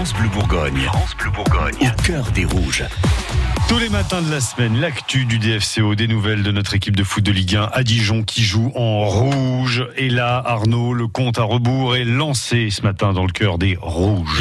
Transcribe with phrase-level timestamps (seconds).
[0.00, 0.80] France Bleu Bourgogne.
[0.86, 1.74] France Bleu Bourgogne.
[1.82, 2.84] Au cœur des rouges.
[3.68, 7.04] Tous les matins de la semaine, l'actu du DFCO, des nouvelles de notre équipe de
[7.04, 9.86] foot de Ligue 1 à Dijon qui joue en rouge.
[9.98, 13.76] Et là, Arnaud, le compte à rebours est lancé ce matin dans le cœur des
[13.78, 14.40] rouges.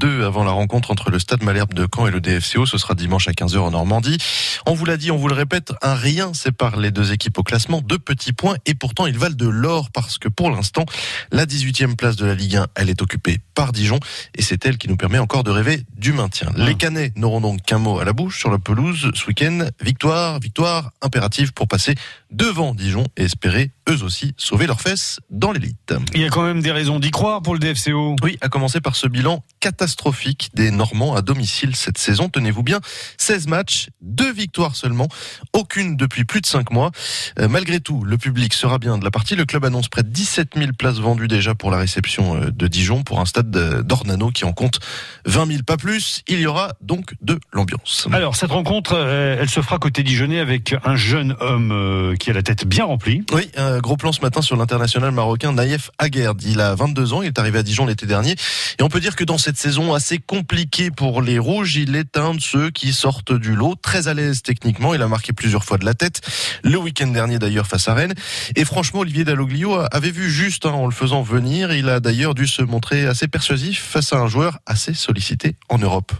[0.00, 2.66] J-2 avant la rencontre entre le Stade Malherbe de Caen et le DFCO.
[2.66, 4.18] Ce sera dimanche à 15h en Normandie.
[4.66, 7.42] On vous l'a dit, on vous le répète, un rien sépare les deux équipes au
[7.42, 7.80] classement.
[7.80, 10.84] Deux petits points et pourtant ils valent de l'or parce que pour l'instant,
[11.32, 14.00] la 18e place de la Ligue 1, elle est occupée par Dijon
[14.34, 16.50] et c'est elle qui nous permet encore de rêver du maintien.
[16.56, 19.66] Les Canets n'auront donc qu'un mot à la bouche sur la pelouse ce week-end.
[19.82, 21.94] Victoire, victoire impérative pour passer
[22.30, 25.94] devant Dijon et espérer eux aussi sauver leurs fesses dans l'élite.
[26.14, 28.16] Il y a quand même des raisons d'y croire pour le DFCO.
[28.22, 32.28] Oui, à commencer par ce bilan catastrophique des Normands à domicile cette saison.
[32.28, 32.80] Tenez-vous bien,
[33.18, 35.08] 16 matchs, deux victoires seulement,
[35.52, 36.90] aucune depuis plus de 5 mois.
[37.38, 39.36] Euh, malgré tout, le public sera bien de la partie.
[39.36, 42.66] Le club annonce près de 17 000 places vendues déjà pour la réception euh, de
[42.66, 44.80] Dijon pour un stade d'Ornano qui en compte
[45.26, 46.22] 20 000 pas plus.
[46.28, 48.08] Il y aura donc de l'ambiance.
[48.12, 52.30] Alors cette rencontre, euh, elle se fera côté Dijonais avec un jeune homme euh, qui
[52.30, 53.22] a la tête bien remplie.
[53.32, 56.42] Oui, un gros plan ce matin sur l'international marocain Naïef Aguerd.
[56.42, 58.34] Il a 22 ans, il est arrivé à Dijon l'été dernier.
[58.78, 62.16] Et on peut dire que dans cette saison assez compliquée pour les Rouges, il est
[62.16, 64.94] un de ceux qui sortent du lot, très à l'aise techniquement.
[64.94, 66.20] Il a marqué plusieurs fois de la tête,
[66.62, 68.14] le week-end dernier d'ailleurs face à Rennes.
[68.56, 71.72] Et franchement, Olivier Dalloglio avait vu juste hein, en le faisant venir.
[71.72, 75.78] Il a d'ailleurs dû se montrer assez persuasif face à un joueur assez sollicité en
[75.78, 76.12] Europe.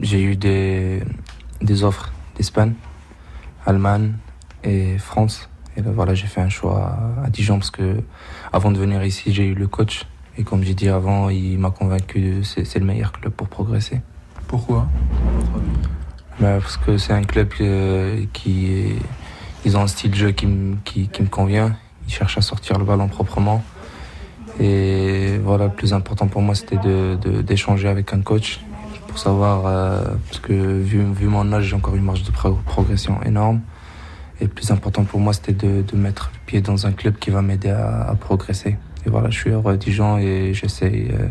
[0.00, 1.02] J'ai eu des,
[1.82, 2.74] offres d'Espagne,
[3.66, 4.14] Allemagne
[4.64, 5.48] et France.
[5.76, 8.02] Et là, voilà, j'ai fait un choix à Dijon parce que
[8.52, 10.04] avant de venir ici, j'ai eu le coach.
[10.38, 14.00] Et comme j'ai dit avant, il m'a convaincu que c'est le meilleur club pour progresser.
[14.46, 14.86] Pourquoi?
[16.40, 18.94] Bah, Parce que c'est un club euh, qui
[19.64, 21.74] ils ont un style de jeu qui, me- qui, qui me convient.
[22.06, 23.62] Ils cherchent à sortir le ballon proprement.
[24.60, 28.60] Et voilà, le plus important pour moi, c'était de- de- d'échanger avec un coach
[29.08, 32.58] pour savoir, euh, parce que vu, vu mon âge, j'ai encore une marge de pro-
[32.64, 33.60] progression énorme.
[34.40, 37.16] Et le plus important pour moi, c'était de, de mettre le pied dans un club
[37.18, 38.76] qui va m'aider à, à progresser.
[39.06, 41.28] Et voilà, je suis heureux à Dijon et j'essaie euh,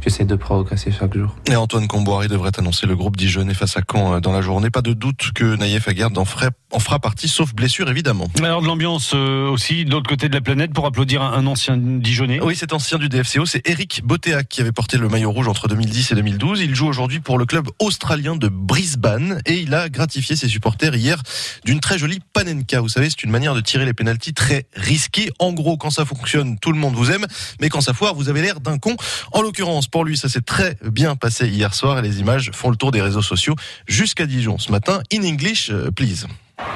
[0.00, 1.34] j'essaie de progresser chaque jour.
[1.50, 4.70] Et Antoine Comboiré devrait annoncer le groupe Dijonais face à Caen euh, dans la journée.
[4.70, 8.28] Pas de doute que Naïef Aguerd en, en fera partie, sauf blessure évidemment.
[8.42, 11.46] Alors de l'ambiance euh, aussi de l'autre côté de la planète pour applaudir un, un
[11.46, 12.40] ancien Dijonais.
[12.40, 15.68] Oui, cet ancien du DFCO, c'est Eric Botéac qui avait porté le maillot rouge entre
[15.68, 16.60] 2010 et 2012.
[16.60, 20.94] Il joue aujourd'hui pour le club australien de Brisbane et il a gratifié ses supporters
[20.94, 21.22] hier
[21.64, 22.80] d'une très jolie panenka.
[22.80, 25.30] Vous savez, c'est une manière de tirer les pénalties très risquée.
[25.38, 27.26] En gros, quand ça fonctionne, tout le monde vous aime,
[27.60, 28.96] mais quand ça foire, vous avez l'air d'un con.
[29.32, 32.70] En l'occurrence, pour lui, ça s'est très bien passé hier soir et les images font
[32.70, 33.54] le tour des réseaux sociaux
[33.86, 35.00] jusqu'à Dijon ce matin.
[35.12, 36.26] In English, euh, please.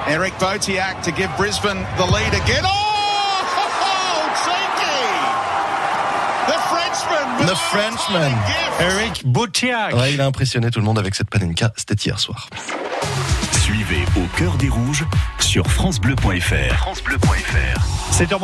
[0.09, 2.63] Eric Botiak to give Brisbane the lead again.
[2.65, 2.69] Oh,
[4.45, 4.83] cheeky!
[7.47, 8.33] The Frenchman.
[8.81, 9.95] Eric Botiak.
[9.95, 11.73] Ouais, il a impressionné tout le monde avec cette panenka.
[11.77, 12.49] C'était hier soir.
[13.61, 15.05] Suivez Au cœur des rouges
[15.41, 16.75] sur FranceBleu.fr.
[16.77, 17.81] FranceBleu.fr.
[18.13, 18.39] 7h